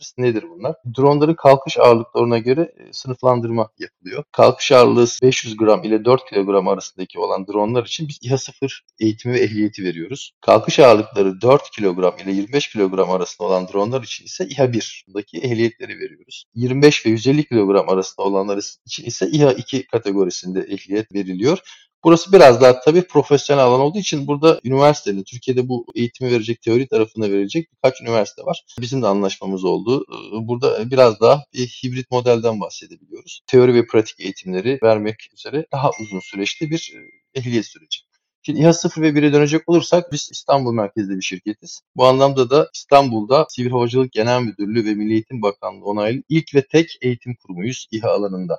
bahsedebiliriz. 0.00 0.14
Nedir 0.18 0.44
bunlar? 0.50 0.74
Dronların 0.98 1.34
kalkış 1.34 1.78
ağırlıklarına 1.78 2.38
göre 2.38 2.72
e, 2.78 2.92
sınıflandırma 2.92 3.70
yapılıyor. 3.78 4.24
Kalkış 4.32 4.72
ağırlığı 4.72 5.06
500 5.22 5.56
gram 5.56 5.84
ile 5.84 6.04
4 6.04 6.24
kilogram 6.30 6.68
arasındaki 6.68 7.18
olan 7.18 7.46
dronlar 7.46 7.84
için 7.84 8.08
biz 8.08 8.18
İHA 8.22 8.38
0 8.38 8.84
eğitimi 9.00 9.34
ve 9.34 9.40
ehliyeti 9.40 9.84
veriyoruz. 9.84 10.32
Kalkış 10.40 10.78
ağırlıkları 10.78 11.40
4 11.40 11.70
kilogram 11.70 12.14
ile 12.24 12.32
25 12.32 12.68
kilogram 12.68 13.10
arasında 13.10 13.48
olan 13.48 13.68
dronlar 13.68 14.02
için 14.02 14.24
ise 14.24 14.46
İHA 14.46 14.64
1'daki 14.64 15.38
ehliyetleri 15.38 15.98
veriyoruz. 15.98 16.44
25 16.54 17.06
ve 17.06 17.10
150 17.10 17.44
kilogram 17.44 17.88
arasında 17.88 18.26
olanlar 18.26 18.58
için 18.86 19.04
ise 19.04 19.28
İHA 19.30 19.52
2 19.52 19.86
kategorisinde 19.86 20.60
ehliyet 20.60 21.12
veriliyor. 21.12 21.58
Burası 22.04 22.32
biraz 22.32 22.60
daha 22.60 22.80
tabii 22.80 23.02
profesyonel 23.02 23.64
alan 23.64 23.80
olduğu 23.80 23.98
için 23.98 24.26
burada 24.26 24.60
üniversitenin, 24.64 25.24
Türkiye'de 25.24 25.68
bu 25.68 25.86
eğitimi 25.94 26.30
verecek, 26.30 26.62
teori 26.62 26.88
tarafına 26.88 27.30
verecek 27.30 27.68
birkaç 27.72 28.00
üniversite 28.00 28.42
var. 28.42 28.64
Bizim 28.80 29.02
de 29.02 29.06
anlaşmamız 29.06 29.64
oldu. 29.64 30.04
Burada 30.32 30.90
biraz 30.90 31.20
daha 31.20 31.44
bir 31.54 31.66
hibrit 31.66 32.10
modelden 32.10 32.60
bahsedebiliyoruz. 32.60 33.40
Teori 33.46 33.74
ve 33.74 33.86
pratik 33.86 34.20
eğitimleri 34.20 34.78
vermek 34.82 35.16
üzere 35.34 35.66
daha 35.72 35.90
uzun 36.00 36.20
süreçli 36.20 36.70
bir 36.70 36.92
ehliyet 37.34 37.66
süreci. 37.66 37.98
Şimdi 38.42 38.60
İHA 38.60 38.72
0 38.72 39.02
ve 39.02 39.08
1'e 39.08 39.32
dönecek 39.32 39.68
olursak 39.68 40.12
biz 40.12 40.28
İstanbul 40.32 40.72
merkezli 40.72 41.16
bir 41.16 41.22
şirketiz. 41.22 41.80
Bu 41.96 42.06
anlamda 42.06 42.50
da 42.50 42.68
İstanbul'da 42.74 43.46
Sivil 43.48 43.70
Havacılık 43.70 44.12
Genel 44.12 44.42
Müdürlüğü 44.42 44.84
ve 44.84 44.94
Milli 44.94 45.12
Eğitim 45.12 45.42
Bakanlığı 45.42 45.84
onaylı 45.84 46.22
ilk 46.28 46.54
ve 46.54 46.66
tek 46.66 46.98
eğitim 47.02 47.34
kurumuyuz 47.34 47.86
İHA 47.90 48.10
alanında. 48.10 48.58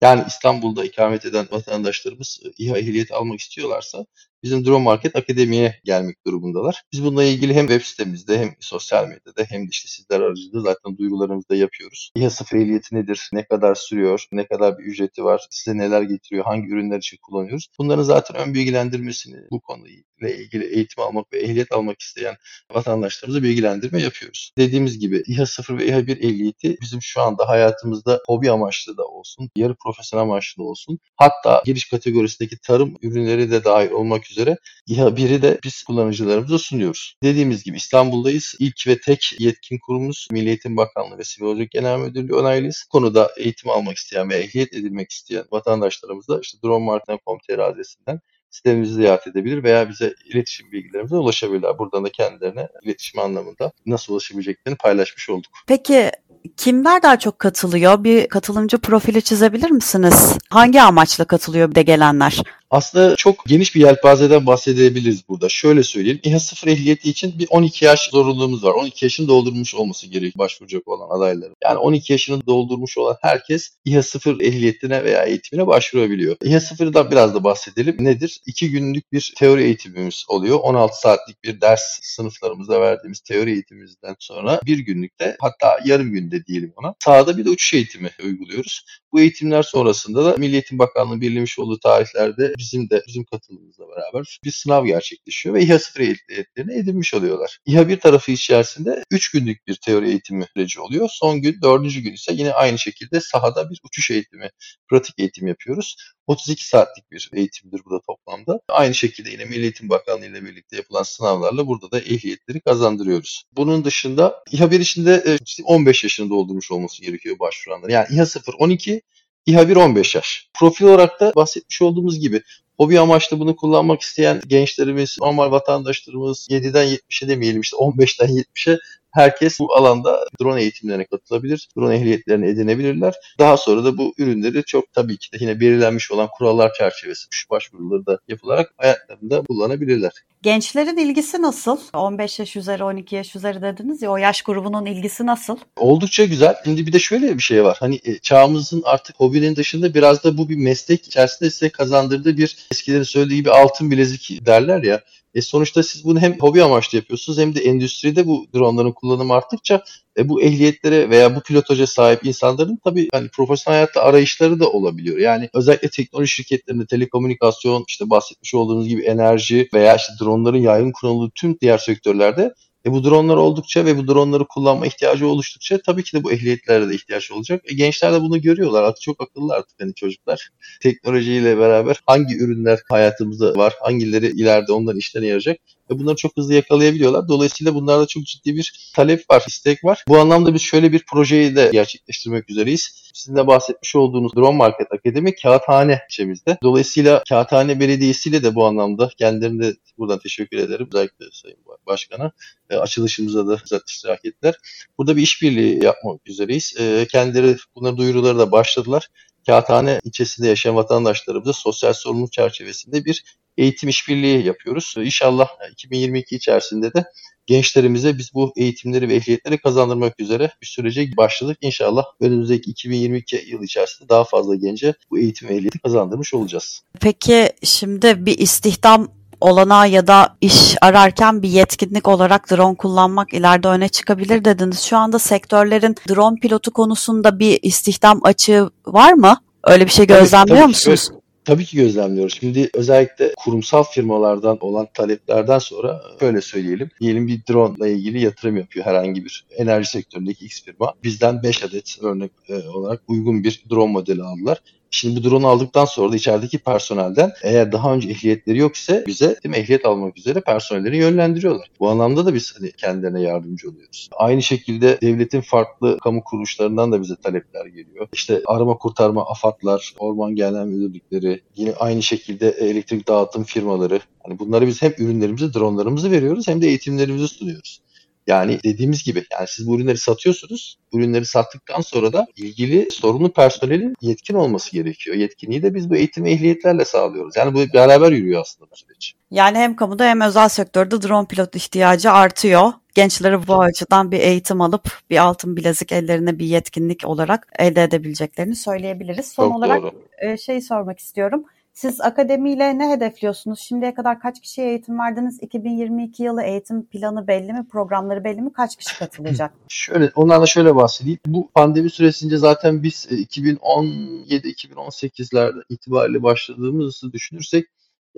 Yani 0.00 0.24
İstanbul'da 0.26 0.84
ikamet 0.84 1.24
eden 1.24 1.48
vatandaşlarımız 1.50 2.40
e, 2.44 2.48
İHA 2.58 2.78
ehliyeti 2.78 3.14
almak 3.14 3.40
istiyorlarsa 3.40 4.06
bizim 4.42 4.66
Drone 4.66 4.84
Market 4.84 5.16
Akademi'ye 5.16 5.80
gelmek 5.84 6.26
durumundalar. 6.26 6.82
Biz 6.92 7.04
bununla 7.04 7.24
ilgili 7.24 7.54
hem 7.54 7.68
web 7.68 7.82
sitemizde 7.82 8.38
hem 8.38 8.54
sosyal 8.60 9.08
medyada 9.08 9.44
hem 9.48 9.62
de 9.62 9.68
işte 9.70 9.88
sizler 9.88 10.20
aracılığıyla 10.20 10.60
zaten 10.60 10.98
duyurularımızı 10.98 11.48
da 11.48 11.54
yapıyoruz. 11.54 12.10
İHA 12.14 12.30
sıfır 12.30 12.56
ehliyeti 12.56 12.94
nedir? 12.94 13.30
Ne 13.32 13.44
kadar 13.46 13.74
sürüyor? 13.74 14.24
Ne 14.32 14.46
kadar 14.46 14.78
bir 14.78 14.84
ücreti 14.84 15.24
var? 15.24 15.46
Size 15.50 15.78
neler 15.78 16.02
getiriyor? 16.02 16.44
Hangi 16.44 16.68
ürünler 16.68 16.98
için 16.98 17.18
kullanıyoruz? 17.22 17.68
Bunların 17.78 18.02
zaten 18.02 18.36
ön 18.36 18.54
bilgilendirmesini 18.54 19.36
bu 19.50 19.60
konuyla 19.60 20.28
ilgili 20.28 20.64
eğitim 20.74 21.02
almak 21.02 21.32
ve 21.32 21.38
ehliyet 21.38 21.72
almak 21.72 22.00
isteyen 22.00 22.36
vatandaşlarımıza 22.72 23.42
bilgilendirme 23.42 24.02
yapıyoruz. 24.02 24.52
Dediğimiz 24.58 24.98
gibi 24.98 25.22
İHA 25.26 25.46
0 25.46 25.78
ve 25.78 25.86
İHA 25.86 26.06
1 26.06 26.16
ehliyeti 26.16 26.76
bizim 26.80 27.02
şu 27.02 27.20
anda 27.20 27.48
hayatımızda 27.48 28.20
hobi 28.26 28.50
amaçlı 28.50 28.96
da 28.96 29.04
olsun, 29.04 29.50
yarı 29.56 29.74
profesyonel 29.84 30.22
amaçlı 30.22 30.62
da 30.62 30.66
olsun. 30.66 30.98
Hatta 31.16 31.62
giriş 31.64 31.88
kategorisindeki 31.88 32.58
tarım 32.58 32.94
ürünleri 33.02 33.50
de 33.50 33.64
dahil 33.64 33.90
olmak 33.90 34.27
üzere 34.30 34.56
İHA 34.86 35.08
1'i 35.08 35.42
de 35.42 35.58
biz 35.64 35.82
kullanıcılarımıza 35.82 36.58
sunuyoruz. 36.58 37.14
Dediğimiz 37.22 37.64
gibi 37.64 37.76
İstanbul'dayız. 37.76 38.54
İlk 38.58 38.86
ve 38.86 39.00
tek 39.00 39.32
yetkin 39.38 39.78
kurumumuz 39.86 40.28
Milli 40.30 40.48
Eğitim 40.48 40.76
Bakanlığı 40.76 41.18
ve 41.18 41.24
Sivil 41.24 41.68
Genel 41.70 41.98
Müdürlüğü 41.98 42.34
onaylıyız. 42.34 42.84
Konuda 42.90 43.30
eğitim 43.36 43.70
almak 43.70 43.96
isteyen 43.96 44.30
ve 44.30 44.36
ehliyet 44.36 44.74
edilmek 44.74 45.10
isteyen 45.10 45.44
vatandaşlarımız 45.52 46.28
da 46.28 46.40
işte 46.42 46.58
dronemartin.com.tr 46.64 47.58
adresinden 47.58 48.20
sitemizi 48.50 48.94
ziyaret 48.94 49.26
edebilir 49.26 49.64
veya 49.64 49.88
bize 49.88 50.14
iletişim 50.24 50.72
bilgilerimize 50.72 51.16
ulaşabilirler. 51.16 51.78
Buradan 51.78 52.04
da 52.04 52.08
kendilerine 52.08 52.68
iletişim 52.82 53.20
anlamında 53.20 53.72
nasıl 53.86 54.12
ulaşabileceklerini 54.12 54.78
paylaşmış 54.78 55.30
olduk. 55.30 55.52
Peki 55.66 56.10
kimler 56.56 57.02
daha 57.02 57.18
çok 57.18 57.38
katılıyor? 57.38 58.04
Bir 58.04 58.28
katılımcı 58.28 58.78
profili 58.78 59.22
çizebilir 59.22 59.70
misiniz? 59.70 60.38
Hangi 60.50 60.82
amaçla 60.82 61.24
katılıyor 61.24 61.70
bir 61.70 61.74
de 61.74 61.82
gelenler? 61.82 62.42
Aslında 62.70 63.16
çok 63.16 63.44
geniş 63.46 63.74
bir 63.74 63.80
yelpazeden 63.80 64.46
bahsedebiliriz 64.46 65.28
burada. 65.28 65.48
Şöyle 65.48 65.82
söyleyeyim. 65.82 66.20
İHA 66.22 66.40
0 66.40 66.68
ehliyeti 66.68 67.10
için 67.10 67.38
bir 67.38 67.46
12 67.50 67.84
yaş 67.84 68.10
zorunluluğumuz 68.10 68.64
var. 68.64 68.72
12 68.72 69.04
yaşını 69.04 69.28
doldurmuş 69.28 69.74
olması 69.74 70.06
gerekiyor 70.06 70.32
başvuracak 70.38 70.88
olan 70.88 71.18
adayların. 71.18 71.56
Yani 71.64 71.78
12 71.78 72.12
yaşını 72.12 72.46
doldurmuş 72.46 72.98
olan 72.98 73.16
herkes 73.22 73.70
İHA 73.84 74.02
0 74.02 74.40
ehliyetine 74.40 75.04
veya 75.04 75.24
eğitimine 75.24 75.66
başvurabiliyor. 75.66 76.36
İHA 76.44 76.58
0'dan 76.58 77.10
biraz 77.10 77.34
da 77.34 77.44
bahsedelim. 77.44 77.96
Nedir? 77.98 78.40
2 78.46 78.70
günlük 78.70 79.12
bir 79.12 79.34
teori 79.38 79.64
eğitimimiz 79.64 80.24
oluyor. 80.28 80.58
16 80.62 81.00
saatlik 81.00 81.44
bir 81.44 81.60
ders 81.60 81.98
sınıflarımızda 82.02 82.80
verdiğimiz 82.80 83.20
teori 83.20 83.52
eğitimimizden 83.52 84.16
sonra 84.18 84.60
bir 84.66 84.78
günlükte 84.78 85.36
hatta 85.40 85.78
yarım 85.84 86.12
günde 86.12 86.46
diyelim 86.46 86.72
ona 86.76 86.94
sahada 87.04 87.38
bir 87.38 87.44
de 87.44 87.50
uçuş 87.50 87.74
eğitimi 87.74 88.10
uyguluyoruz. 88.24 88.84
Bu 89.12 89.20
eğitimler 89.20 89.62
sonrasında 89.62 90.24
da 90.24 90.36
Milli 90.36 90.52
Eğitim 90.52 90.78
Bakanlığı 90.78 91.20
belirlemiş 91.20 91.58
olduğu 91.58 91.78
tarihlerde 91.78 92.52
bizim 92.58 92.90
de 92.90 93.02
bizim 93.06 93.24
katılımımızla 93.24 93.84
beraber 93.88 94.38
bir 94.44 94.50
sınav 94.50 94.86
gerçekleşiyor 94.86 95.54
ve 95.54 95.62
İHA 95.62 95.78
0 95.78 96.00
ehliyetlerini 96.00 96.74
edinmiş 96.74 97.14
oluyorlar. 97.14 97.58
İHA 97.66 97.88
1 97.88 98.00
tarafı 98.00 98.32
içerisinde 98.32 99.04
3 99.10 99.30
günlük 99.30 99.66
bir 99.66 99.74
teori 99.74 100.08
eğitimi 100.08 100.46
süreci 100.54 100.80
oluyor. 100.80 101.08
Son 101.12 101.42
gün 101.42 101.62
4. 101.62 101.82
gün 101.82 102.12
ise 102.12 102.32
yine 102.32 102.52
aynı 102.52 102.78
şekilde 102.78 103.20
sahada 103.20 103.70
bir 103.70 103.80
uçuş 103.84 104.10
eğitimi, 104.10 104.50
pratik 104.90 105.18
eğitim 105.18 105.46
yapıyoruz. 105.46 105.96
32 106.26 106.68
saatlik 106.68 107.10
bir 107.10 107.30
eğitimdir 107.32 107.80
bu 107.84 107.90
da 107.90 108.00
toplamda. 108.06 108.60
Aynı 108.68 108.94
şekilde 108.94 109.30
yine 109.30 109.44
Milli 109.44 109.62
Eğitim 109.62 109.88
Bakanlığı 109.88 110.26
ile 110.26 110.44
birlikte 110.44 110.76
yapılan 110.76 111.02
sınavlarla 111.02 111.66
burada 111.66 111.90
da 111.90 112.00
ehliyetleri 112.00 112.60
kazandırıyoruz. 112.60 113.44
Bunun 113.52 113.84
dışında 113.84 114.42
İHA 114.50 114.70
1 114.70 114.80
içinde 114.80 115.38
15 115.64 116.04
yaşını 116.04 116.30
doldurmuş 116.30 116.70
olması 116.70 117.02
gerekiyor 117.02 117.38
başvuranlar. 117.38 117.88
Yani 117.88 118.06
İHA 118.10 118.26
0 118.26 118.54
12, 118.58 119.02
İHA 119.48 119.68
1 119.68 119.76
15 119.76 120.14
yaş. 120.14 120.48
Profil 120.54 120.84
olarak 120.84 121.20
da 121.20 121.32
bahsetmiş 121.36 121.82
olduğumuz 121.82 122.20
gibi 122.20 122.42
hobi 122.76 123.00
amaçlı 123.00 123.40
bunu 123.40 123.56
kullanmak 123.56 124.00
isteyen 124.00 124.40
gençlerimiz, 124.46 125.16
normal 125.20 125.50
vatandaşlarımız 125.50 126.46
7'den 126.50 126.86
70'e 126.86 127.28
demeyelim 127.28 127.60
işte 127.60 127.76
15'ten 127.76 128.28
70'e 128.28 128.78
herkes 129.12 129.60
bu 129.60 129.74
alanda 129.74 130.24
drone 130.40 130.62
eğitimlerine 130.62 131.04
katılabilir. 131.04 131.68
Drone 131.76 131.96
ehliyetlerini 131.96 132.46
edinebilirler. 132.46 133.14
Daha 133.38 133.56
sonra 133.56 133.84
da 133.84 133.98
bu 133.98 134.14
ürünleri 134.18 134.64
çok 134.64 134.92
tabii 134.92 135.16
ki 135.16 135.32
de 135.32 135.36
yine 135.40 135.60
belirlenmiş 135.60 136.10
olan 136.12 136.28
kurallar 136.38 136.72
çerçevesi 136.72 137.26
şu 137.30 137.50
başvuruları 137.50 138.06
da 138.06 138.18
yapılarak 138.28 138.74
hayatlarında 138.76 139.42
kullanabilirler. 139.42 140.12
Gençlerin 140.42 140.96
ilgisi 140.96 141.42
nasıl? 141.42 141.78
15 141.94 142.38
yaş 142.38 142.56
üzeri, 142.56 142.84
12 142.84 143.16
yaş 143.16 143.36
üzeri 143.36 143.62
dediniz 143.62 144.02
ya 144.02 144.10
o 144.10 144.16
yaş 144.16 144.42
grubunun 144.42 144.86
ilgisi 144.86 145.26
nasıl? 145.26 145.58
Oldukça 145.76 146.24
güzel. 146.24 146.54
Şimdi 146.64 146.86
bir 146.86 146.92
de 146.92 146.98
şöyle 146.98 147.36
bir 147.36 147.42
şey 147.42 147.64
var. 147.64 147.76
Hani 147.80 148.00
e, 148.04 148.18
çağımızın 148.18 148.82
artık 148.84 149.20
hobinin 149.20 149.56
dışında 149.56 149.94
biraz 149.94 150.24
da 150.24 150.38
bu 150.38 150.48
bir 150.48 150.56
meslek 150.56 151.06
içerisinde 151.06 151.50
size 151.50 151.68
kazandırdığı 151.68 152.36
bir 152.36 152.56
eskilerin 152.72 153.02
söylediği 153.02 153.40
gibi 153.40 153.50
altın 153.50 153.90
bilezik 153.90 154.46
derler 154.46 154.82
ya. 154.82 155.00
E 155.34 155.42
sonuçta 155.42 155.82
siz 155.82 156.04
bunu 156.04 156.20
hem 156.20 156.38
hobi 156.40 156.62
amaçlı 156.62 156.98
yapıyorsunuz 156.98 157.38
hem 157.38 157.54
de 157.54 157.60
endüstride 157.60 158.26
bu 158.26 158.46
dronların 158.54 158.92
kullanımı 158.92 159.34
arttıkça 159.34 159.84
e, 160.18 160.28
bu 160.28 160.42
ehliyetlere 160.42 161.10
veya 161.10 161.36
bu 161.36 161.40
pilotaja 161.40 161.86
sahip 161.86 162.24
insanların 162.26 162.78
tabii 162.84 163.08
hani 163.12 163.28
profesyonel 163.28 163.76
hayatta 163.76 164.02
arayışları 164.02 164.60
da 164.60 164.70
olabiliyor. 164.70 165.18
Yani 165.18 165.48
özellikle 165.54 165.88
teknoloji 165.88 166.32
şirketlerinde 166.32 166.86
telekomünikasyon, 166.86 167.84
işte 167.88 168.10
bahsetmiş 168.10 168.54
olduğunuz 168.54 168.88
gibi 168.88 169.02
enerji 169.02 169.68
veya 169.74 169.96
işte 169.96 170.12
dronların 170.20 170.58
yaygın 170.58 170.92
kullanıldığı 170.92 171.32
tüm 171.34 171.60
diğer 171.60 171.78
sektörlerde 171.78 172.54
e 172.86 172.92
bu 172.92 173.04
dronlar 173.04 173.36
oldukça 173.36 173.84
ve 173.84 173.96
bu 173.98 174.08
dronları 174.08 174.46
kullanma 174.46 174.86
ihtiyacı 174.86 175.28
oluştukça 175.28 175.78
tabii 175.86 176.02
ki 176.02 176.16
de 176.16 176.24
bu 176.24 176.32
ehliyetlere 176.32 176.88
de 176.88 176.94
ihtiyaç 176.94 177.30
olacak. 177.30 177.62
E 177.64 177.74
gençler 177.74 178.12
de 178.12 178.20
bunu 178.20 178.40
görüyorlar. 178.40 178.82
Artık 178.82 179.02
çok 179.02 179.22
akıllı 179.22 179.54
artık 179.54 179.80
hani 179.80 179.94
çocuklar. 179.94 180.50
Teknolojiyle 180.82 181.58
beraber 181.58 182.00
hangi 182.06 182.36
ürünler 182.36 182.78
hayatımızda 182.90 183.54
var, 183.54 183.74
hangileri 183.80 184.26
ileride 184.26 184.72
onların 184.72 184.98
işlerine 184.98 185.28
yarayacak 185.28 185.58
ve 185.90 185.98
bunları 185.98 186.16
çok 186.16 186.36
hızlı 186.36 186.54
yakalayabiliyorlar. 186.54 187.28
Dolayısıyla 187.28 187.74
bunlarda 187.74 188.06
çok 188.06 188.24
ciddi 188.24 188.56
bir 188.56 188.90
talep 188.94 189.30
var, 189.30 189.44
istek 189.48 189.84
var. 189.84 190.04
Bu 190.08 190.18
anlamda 190.18 190.54
biz 190.54 190.62
şöyle 190.62 190.92
bir 190.92 191.04
projeyi 191.04 191.56
de 191.56 191.70
gerçekleştirmek 191.72 192.50
üzereyiz. 192.50 193.10
Sizin 193.14 193.36
de 193.36 193.46
bahsetmiş 193.46 193.96
olduğunuz 193.96 194.32
Drone 194.36 194.56
Market 194.56 194.92
Akademi 194.92 195.34
Kağıthane 195.34 196.00
ilçemizde. 196.10 196.58
Dolayısıyla 196.62 197.22
Kağıthane 197.28 197.80
Belediyesi 197.80 198.28
ile 198.28 198.42
de 198.42 198.54
bu 198.54 198.66
anlamda 198.66 199.10
kendilerine 199.18 199.72
buradan 199.98 200.18
teşekkür 200.18 200.58
ederim. 200.58 200.88
Özellikle 200.92 201.24
Sayın 201.32 201.58
Başkan'a. 201.86 202.32
E, 202.70 202.76
açılışımıza 202.76 203.46
da 203.46 203.56
zaten 203.64 203.84
iştirak 203.88 204.24
ettiler. 204.24 204.54
Burada 204.98 205.16
bir 205.16 205.22
işbirliği 205.22 205.84
yapmak 205.84 206.20
üzereyiz. 206.26 206.74
E, 206.78 207.06
kendileri 207.10 207.56
bunları 207.74 207.96
duyuruları 207.96 208.38
da 208.38 208.52
başladılar 208.52 209.08
Kağıthane 209.48 210.00
ilçesinde 210.04 210.48
yaşayan 210.48 210.76
vatandaşlarımıza 210.76 211.52
sosyal 211.52 211.92
sorumluluk 211.92 212.32
çerçevesinde 212.32 213.04
bir 213.04 213.24
eğitim 213.56 213.88
işbirliği 213.88 214.46
yapıyoruz. 214.46 214.94
İnşallah 214.98 215.48
2022 215.72 216.36
içerisinde 216.36 216.94
de 216.94 217.04
gençlerimize 217.46 218.18
biz 218.18 218.34
bu 218.34 218.52
eğitimleri 218.56 219.08
ve 219.08 219.14
ehliyetleri 219.14 219.58
kazandırmak 219.58 220.20
üzere 220.20 220.50
bir 220.62 220.66
sürece 220.66 221.16
başladık. 221.16 221.58
İnşallah 221.60 222.04
önümüzdeki 222.20 222.70
2022 222.70 223.44
yıl 223.46 223.62
içerisinde 223.62 224.08
daha 224.08 224.24
fazla 224.24 224.54
gence 224.54 224.94
bu 225.10 225.18
eğitim 225.18 225.48
ve 225.48 225.54
ehliyeti 225.54 225.78
kazandırmış 225.78 226.34
olacağız. 226.34 226.82
Peki 227.00 227.48
şimdi 227.62 228.26
bir 228.26 228.38
istihdam 228.38 229.17
olanağı 229.40 229.88
ya 229.88 230.06
da 230.06 230.36
iş 230.40 230.76
ararken 230.80 231.42
bir 231.42 231.48
yetkinlik 231.48 232.08
olarak 232.08 232.50
drone 232.50 232.76
kullanmak 232.76 233.34
ileride 233.34 233.68
öne 233.68 233.88
çıkabilir 233.88 234.44
dediniz. 234.44 234.80
Şu 234.80 234.96
anda 234.96 235.18
sektörlerin 235.18 235.96
drone 236.08 236.40
pilotu 236.40 236.70
konusunda 236.70 237.38
bir 237.38 237.58
istihdam 237.62 238.20
açığı 238.22 238.70
var 238.86 239.12
mı? 239.12 239.36
Öyle 239.64 239.84
bir 239.84 239.90
şey 239.90 240.06
gözlemliyor 240.06 240.46
tabii, 240.46 240.58
tabii 240.58 240.68
musunuz? 240.68 241.10
Tabii 241.48 241.64
ki 241.64 241.76
gözlemliyoruz. 241.76 242.36
Şimdi 242.40 242.70
özellikle 242.74 243.32
kurumsal 243.44 243.82
firmalardan 243.82 244.58
olan 244.60 244.88
taleplerden 244.94 245.58
sonra 245.58 246.02
şöyle 246.20 246.40
söyleyelim. 246.40 246.90
Diyelim 247.00 247.26
bir 247.26 247.40
drone 247.50 247.74
ile 247.76 247.92
ilgili 247.92 248.20
yatırım 248.20 248.56
yapıyor 248.56 248.86
herhangi 248.86 249.24
bir 249.24 249.46
enerji 249.56 249.90
sektöründeki 249.90 250.44
X 250.44 250.62
firma. 250.64 250.94
Bizden 251.04 251.42
5 251.42 251.64
adet 251.64 251.98
örnek 252.02 252.30
e, 252.48 252.68
olarak 252.68 253.00
uygun 253.08 253.44
bir 253.44 253.64
drone 253.70 253.92
modeli 253.92 254.22
aldılar. 254.22 254.58
Şimdi 254.90 255.24
bu 255.24 255.30
drone 255.30 255.46
aldıktan 255.46 255.84
sonra 255.84 256.12
da 256.12 256.16
içerideki 256.16 256.58
personelden 256.58 257.32
eğer 257.42 257.72
daha 257.72 257.94
önce 257.94 258.08
ehliyetleri 258.08 258.58
yok 258.58 258.76
ise 258.76 259.04
bize 259.06 259.26
değil 259.26 259.56
mi, 259.56 259.56
ehliyet 259.56 259.86
almak 259.86 260.18
üzere 260.18 260.40
personelleri 260.40 260.96
yönlendiriyorlar. 260.96 261.70
Bu 261.80 261.88
anlamda 261.88 262.26
da 262.26 262.34
biz 262.34 262.54
hani 262.58 262.72
kendilerine 262.72 263.22
yardımcı 263.22 263.70
oluyoruz. 263.70 264.08
Aynı 264.16 264.42
şekilde 264.42 264.98
devletin 265.00 265.40
farklı 265.40 265.98
kamu 265.98 266.24
kuruluşlarından 266.24 266.92
da 266.92 267.02
bize 267.02 267.16
talepler 267.16 267.66
geliyor. 267.66 268.08
İşte 268.12 268.42
arama 268.46 268.78
kurtarma 268.78 269.26
afatlar, 269.26 269.94
orman 269.98 270.34
genel 270.34 270.64
müdürlükleri, 270.66 271.40
yine 271.56 271.72
aynı 271.72 272.02
şekilde 272.02 272.48
elektrik 272.48 273.08
dağıtım 273.08 273.44
firmaları. 273.44 274.00
Hani 274.22 274.38
bunları 274.38 274.66
biz 274.66 274.82
hem 274.82 274.92
ürünlerimizi, 274.98 275.54
dronlarımızı 275.54 276.10
veriyoruz 276.10 276.48
hem 276.48 276.62
de 276.62 276.68
eğitimlerimizi 276.68 277.28
sunuyoruz. 277.28 277.80
Yani 278.28 278.58
dediğimiz 278.64 279.04
gibi 279.04 279.24
yani 279.32 279.46
siz 279.48 279.66
bu 279.68 279.76
ürünleri 279.76 279.98
satıyorsunuz. 279.98 280.78
Ürünleri 280.92 281.24
sattıktan 281.24 281.80
sonra 281.80 282.12
da 282.12 282.26
ilgili 282.36 282.90
sorumlu 282.90 283.32
personelin 283.32 283.94
yetkin 284.00 284.34
olması 284.34 284.72
gerekiyor. 284.72 285.16
Yetkinliği 285.16 285.62
de 285.62 285.74
biz 285.74 285.90
bu 285.90 285.96
eğitim 285.96 286.26
ehliyetlerle 286.26 286.84
sağlıyoruz. 286.84 287.36
Yani 287.36 287.54
bu 287.54 287.74
beraber 287.74 288.12
yürüyor 288.12 288.40
aslında 288.40 288.70
bu 288.70 288.76
süreç. 288.76 289.14
Yani 289.30 289.58
hem 289.58 289.76
kamuda 289.76 290.04
hem 290.04 290.20
özel 290.20 290.48
sektörde 290.48 291.02
drone 291.02 291.26
pilot 291.26 291.56
ihtiyacı 291.56 292.10
artıyor. 292.10 292.72
Gençlere 292.94 293.46
bu 293.46 293.62
açıdan 293.62 294.12
bir 294.12 294.20
eğitim 294.20 294.60
alıp 294.60 295.00
bir 295.10 295.16
altın 295.18 295.56
bilezik 295.56 295.92
ellerine 295.92 296.38
bir 296.38 296.46
yetkinlik 296.46 297.06
olarak 297.06 297.48
elde 297.58 297.82
edebileceklerini 297.82 298.56
söyleyebiliriz. 298.56 299.32
Son 299.32 299.48
Çok 299.48 299.56
olarak 299.56 299.82
doğru. 299.82 300.38
şey 300.38 300.60
sormak 300.60 300.98
istiyorum. 300.98 301.44
Siz 301.78 302.00
akademiyle 302.00 302.78
ne 302.78 302.90
hedefliyorsunuz? 302.90 303.60
Şimdiye 303.60 303.94
kadar 303.94 304.20
kaç 304.20 304.40
kişiye 304.40 304.68
eğitim 304.68 304.98
verdiniz? 304.98 305.38
2022 305.42 306.22
yılı 306.22 306.42
eğitim 306.42 306.86
planı 306.86 307.26
belli 307.26 307.52
mi? 307.52 307.66
Programları 307.70 308.24
belli 308.24 308.42
mi? 308.42 308.52
Kaç 308.52 308.76
kişi 308.76 308.98
katılacak? 308.98 309.52
şöyle, 309.68 310.10
onlarla 310.14 310.46
şöyle 310.46 310.76
bahsedeyim. 310.76 311.18
Bu 311.26 311.50
pandemi 311.54 311.90
süresince 311.90 312.36
zaten 312.36 312.82
biz 312.82 313.06
2017-2018'lerde 313.06 315.58
e, 315.58 315.62
itibariyle 315.68 316.22
başladığımızı 316.22 317.12
düşünürsek 317.12 317.66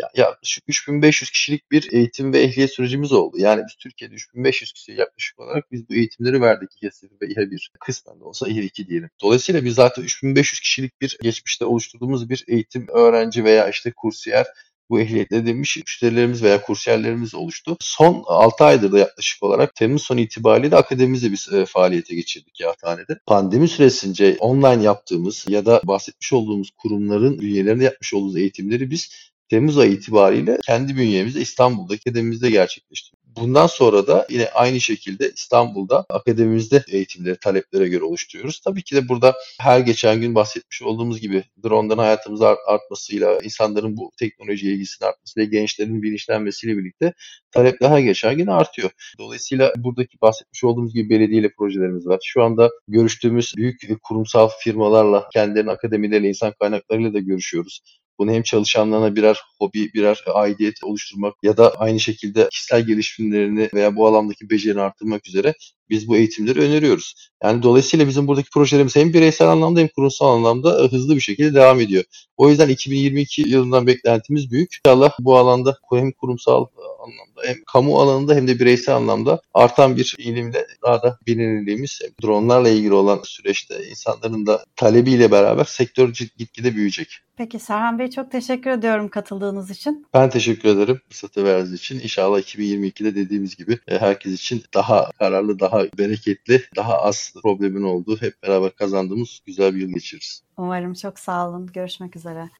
ya, 0.02 0.10
yaklaşık 0.14 0.64
3500 0.68 1.30
kişilik 1.30 1.70
bir 1.70 1.92
eğitim 1.92 2.32
ve 2.32 2.40
ehliyet 2.40 2.70
sürecimiz 2.74 3.12
oldu. 3.12 3.38
Yani 3.38 3.62
biz 3.68 3.74
Türkiye'de 3.74 4.14
3500 4.14 4.72
kişiye 4.72 4.98
yaklaşık 4.98 5.40
olarak 5.40 5.72
biz 5.72 5.88
bu 5.88 5.94
eğitimleri 5.94 6.40
verdik. 6.40 6.70
İHA 6.82 6.90
ve 7.22 7.26
İHA 7.26 7.50
1. 7.50 7.70
Kısmen 7.80 8.20
de 8.20 8.24
olsa 8.24 8.48
İHA 8.48 8.62
2 8.62 8.88
diyelim. 8.88 9.10
Dolayısıyla 9.22 9.64
biz 9.64 9.74
zaten 9.74 10.02
3500 10.02 10.60
kişilik 10.60 11.00
bir 11.00 11.18
geçmişte 11.22 11.64
oluşturduğumuz 11.64 12.30
bir 12.30 12.44
eğitim 12.48 12.88
öğrenci 12.88 13.44
veya 13.44 13.68
işte 13.68 13.92
kursiyer 13.96 14.46
bu 14.90 15.00
ehliyet 15.00 15.32
edinmiş 15.32 15.76
müşterilerimiz 15.76 16.42
veya 16.42 16.62
kursiyerlerimiz 16.62 17.34
oluştu. 17.34 17.76
Son 17.80 18.24
6 18.26 18.64
aydır 18.64 18.92
da 18.92 18.98
yaklaşık 18.98 19.42
olarak 19.42 19.74
Temmuz 19.74 20.02
sonu 20.02 20.20
itibariyle 20.20 20.70
de 20.70 20.76
akademimizi 20.76 21.32
biz 21.32 21.52
e, 21.52 21.66
faaliyete 21.66 22.14
geçirdik 22.14 22.60
Yahthane'de. 22.60 23.18
Pandemi 23.26 23.68
süresince 23.68 24.36
online 24.40 24.82
yaptığımız 24.82 25.44
ya 25.48 25.66
da 25.66 25.80
bahsetmiş 25.84 26.32
olduğumuz 26.32 26.70
kurumların 26.70 27.38
üyelerine 27.38 27.84
yapmış 27.84 28.14
olduğumuz 28.14 28.36
eğitimleri 28.36 28.90
biz 28.90 29.10
Temmuz 29.50 29.78
ayı 29.78 29.92
itibariyle 29.92 30.58
kendi 30.66 30.96
bünyemizde 30.96 31.40
İstanbul'da 31.40 31.94
akademimizde 31.94 32.50
gerçekleştirdik. 32.50 33.20
Bundan 33.36 33.66
sonra 33.66 34.06
da 34.06 34.26
yine 34.30 34.48
aynı 34.48 34.80
şekilde 34.80 35.32
İstanbul'da 35.36 36.04
akademimizde 36.10 36.84
eğitimleri 36.88 37.36
taleplere 37.38 37.88
göre 37.88 38.04
oluşturuyoruz. 38.04 38.60
Tabii 38.60 38.82
ki 38.82 38.96
de 38.96 39.08
burada 39.08 39.34
her 39.60 39.80
geçen 39.80 40.20
gün 40.20 40.34
bahsetmiş 40.34 40.82
olduğumuz 40.82 41.20
gibi 41.20 41.44
drone'dan 41.64 41.98
hayatımıza 41.98 42.56
artmasıyla, 42.66 43.38
insanların 43.42 43.96
bu 43.96 44.12
teknolojiye 44.18 44.74
ilgisinin 44.74 45.08
artmasıyla, 45.08 45.48
gençlerin 45.48 46.02
bilinçlenmesiyle 46.02 46.76
birlikte 46.76 47.12
talep 47.50 47.80
daha 47.80 48.00
geçen 48.00 48.36
gün 48.36 48.46
artıyor. 48.46 48.90
Dolayısıyla 49.18 49.72
buradaki 49.76 50.20
bahsetmiş 50.20 50.64
olduğumuz 50.64 50.94
gibi 50.94 51.10
belediyeyle 51.10 51.52
projelerimiz 51.58 52.06
var. 52.06 52.20
Şu 52.24 52.42
anda 52.42 52.70
görüştüğümüz 52.88 53.54
büyük 53.56 54.02
kurumsal 54.02 54.48
firmalarla, 54.58 55.28
kendilerinin 55.32 55.70
akademileriyle, 55.70 56.28
insan 56.28 56.52
kaynaklarıyla 56.60 57.14
da 57.14 57.18
görüşüyoruz. 57.18 57.80
Bunu 58.20 58.32
hem 58.32 58.42
çalışanlarına 58.42 59.16
birer 59.16 59.40
hobi, 59.58 59.92
birer 59.94 60.24
aidiyet 60.34 60.84
oluşturmak 60.84 61.34
ya 61.42 61.56
da 61.56 61.74
aynı 61.74 62.00
şekilde 62.00 62.48
kişisel 62.50 62.86
gelişimlerini 62.86 63.70
veya 63.74 63.96
bu 63.96 64.06
alandaki 64.06 64.50
becerini 64.50 64.80
arttırmak 64.80 65.28
üzere 65.28 65.54
biz 65.90 66.08
bu 66.08 66.16
eğitimleri 66.16 66.60
öneriyoruz. 66.60 67.14
Yani 67.44 67.62
dolayısıyla 67.62 68.08
bizim 68.08 68.26
buradaki 68.26 68.50
projelerimiz 68.50 68.96
hem 68.96 69.12
bireysel 69.12 69.48
anlamda 69.48 69.80
hem 69.80 69.88
kurumsal 69.88 70.26
anlamda 70.36 70.88
hızlı 70.90 71.16
bir 71.16 71.20
şekilde 71.20 71.54
devam 71.54 71.80
ediyor. 71.80 72.04
O 72.36 72.50
yüzden 72.50 72.68
2022 72.68 73.42
yılından 73.48 73.86
beklentimiz 73.86 74.50
büyük. 74.50 74.70
İnşallah 74.86 75.12
bu 75.20 75.36
alanda 75.36 75.78
hem 75.92 76.12
kurumsal 76.12 76.66
anlamda 77.00 77.42
hem 77.44 77.56
kamu 77.72 78.00
alanında 78.00 78.34
hem 78.34 78.48
de 78.48 78.58
bireysel 78.58 78.96
anlamda 78.96 79.40
artan 79.54 79.96
bir 79.96 80.14
ilimle 80.18 80.66
daha 80.82 81.02
da 81.02 81.18
bilinirliğimiz 81.26 82.00
dronlarla 82.22 82.68
ilgili 82.68 82.94
olan 82.94 83.20
süreçte 83.24 83.88
insanların 83.90 84.46
da 84.46 84.64
talebiyle 84.76 85.30
beraber 85.30 85.64
sektör 85.64 86.08
gitgide 86.38 86.74
büyüyecek. 86.74 87.08
Peki 87.36 87.58
Serhan 87.58 87.98
Bey 87.98 88.10
çok 88.10 88.30
teşekkür 88.30 88.70
ediyorum 88.70 89.08
katıldığınız 89.08 89.70
için. 89.70 90.06
Ben 90.14 90.30
teşekkür 90.30 90.68
ederim 90.68 91.00
fırsatı 91.08 91.44
verdiğiniz 91.44 91.72
için. 91.72 92.00
İnşallah 92.00 92.38
2022'de 92.38 93.14
dediğimiz 93.14 93.56
gibi 93.56 93.78
e, 93.88 93.98
herkes 93.98 94.32
için 94.32 94.62
daha 94.74 95.10
kararlı, 95.18 95.60
daha 95.60 95.82
bereketli, 95.98 96.62
daha 96.76 96.98
az 96.98 97.34
problemin 97.42 97.82
olduğu, 97.82 98.22
hep 98.22 98.42
beraber 98.42 98.74
kazandığımız 98.74 99.40
güzel 99.46 99.74
bir 99.74 99.80
yıl 99.80 99.88
geçiririz. 99.88 100.42
Umarım 100.56 100.94
çok 100.94 101.18
sağ 101.18 101.48
olun. 101.48 101.66
Görüşmek 101.66 102.16
üzere. 102.16 102.50